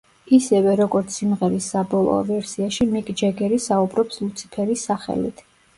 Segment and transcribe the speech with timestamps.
[0.35, 5.51] ისევე, როგორც სიმღერის საბოლოო ვერსიაში, მიკ ჯეგერი საუბრობს ლუციფერის სახელით.